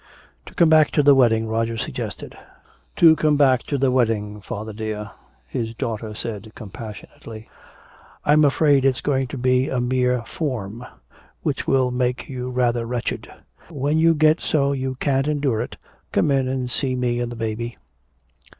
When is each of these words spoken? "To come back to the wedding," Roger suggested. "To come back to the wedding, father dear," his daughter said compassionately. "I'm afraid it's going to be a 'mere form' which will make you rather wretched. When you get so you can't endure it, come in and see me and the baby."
"To 0.47 0.55
come 0.55 0.67
back 0.67 0.89
to 0.93 1.03
the 1.03 1.13
wedding," 1.13 1.45
Roger 1.47 1.77
suggested. 1.77 2.35
"To 2.95 3.15
come 3.15 3.37
back 3.37 3.61
to 3.65 3.77
the 3.77 3.91
wedding, 3.91 4.41
father 4.41 4.73
dear," 4.73 5.11
his 5.45 5.75
daughter 5.75 6.15
said 6.15 6.53
compassionately. 6.55 7.47
"I'm 8.25 8.43
afraid 8.43 8.83
it's 8.83 8.99
going 8.99 9.27
to 9.27 9.37
be 9.37 9.69
a 9.69 9.79
'mere 9.79 10.23
form' 10.25 10.83
which 11.43 11.67
will 11.67 11.91
make 11.91 12.27
you 12.27 12.49
rather 12.49 12.87
wretched. 12.87 13.31
When 13.69 13.99
you 13.99 14.15
get 14.15 14.39
so 14.39 14.71
you 14.71 14.95
can't 14.95 15.27
endure 15.27 15.61
it, 15.61 15.77
come 16.11 16.31
in 16.31 16.47
and 16.47 16.67
see 16.67 16.95
me 16.95 17.19
and 17.19 17.31
the 17.31 17.35
baby." 17.35 17.77